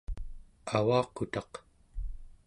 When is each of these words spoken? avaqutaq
avaqutaq 0.77 1.51